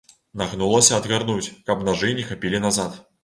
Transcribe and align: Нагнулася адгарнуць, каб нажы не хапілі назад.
Нагнулася 0.41 0.95
адгарнуць, 0.99 1.53
каб 1.69 1.85
нажы 1.89 2.11
не 2.21 2.27
хапілі 2.31 2.65
назад. 2.67 2.99